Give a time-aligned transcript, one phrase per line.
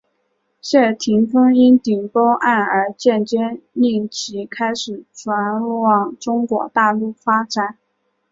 [0.61, 7.77] 谢霆锋因顶包案而间接令其开始转往中国大陆发展。